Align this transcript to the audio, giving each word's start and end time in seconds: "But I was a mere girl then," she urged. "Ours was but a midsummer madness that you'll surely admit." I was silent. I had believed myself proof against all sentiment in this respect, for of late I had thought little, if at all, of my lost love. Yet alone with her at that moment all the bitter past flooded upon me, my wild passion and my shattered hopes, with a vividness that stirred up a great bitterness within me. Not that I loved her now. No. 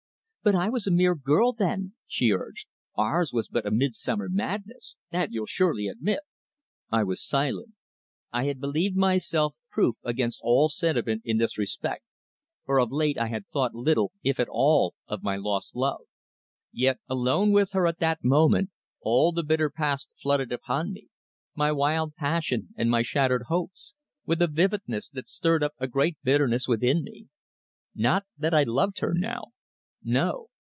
"But 0.43 0.55
I 0.55 0.69
was 0.69 0.87
a 0.87 0.91
mere 0.91 1.13
girl 1.13 1.53
then," 1.53 1.93
she 2.07 2.31
urged. 2.31 2.65
"Ours 2.95 3.31
was 3.31 3.47
but 3.47 3.67
a 3.67 3.69
midsummer 3.69 4.27
madness 4.27 4.95
that 5.11 5.31
you'll 5.31 5.45
surely 5.45 5.87
admit." 5.87 6.21
I 6.91 7.03
was 7.03 7.23
silent. 7.23 7.75
I 8.33 8.45
had 8.45 8.59
believed 8.59 8.95
myself 8.95 9.53
proof 9.69 9.97
against 10.01 10.39
all 10.41 10.67
sentiment 10.67 11.21
in 11.25 11.37
this 11.37 11.59
respect, 11.59 12.03
for 12.65 12.79
of 12.79 12.91
late 12.91 13.19
I 13.19 13.27
had 13.27 13.45
thought 13.49 13.75
little, 13.75 14.13
if 14.23 14.39
at 14.39 14.47
all, 14.49 14.95
of 15.07 15.21
my 15.21 15.35
lost 15.37 15.75
love. 15.75 16.05
Yet 16.73 16.97
alone 17.07 17.51
with 17.51 17.73
her 17.73 17.85
at 17.85 17.99
that 17.99 18.23
moment 18.23 18.71
all 18.99 19.31
the 19.31 19.43
bitter 19.43 19.69
past 19.69 20.09
flooded 20.19 20.51
upon 20.51 20.91
me, 20.91 21.09
my 21.53 21.71
wild 21.71 22.15
passion 22.15 22.69
and 22.75 22.89
my 22.89 23.03
shattered 23.03 23.43
hopes, 23.43 23.93
with 24.25 24.41
a 24.41 24.47
vividness 24.47 25.07
that 25.11 25.29
stirred 25.29 25.61
up 25.61 25.75
a 25.77 25.85
great 25.87 26.17
bitterness 26.23 26.67
within 26.67 27.03
me. 27.03 27.27
Not 27.93 28.25
that 28.39 28.55
I 28.55 28.63
loved 28.63 29.01
her 29.01 29.13
now. 29.13 29.49
No. 30.03 30.47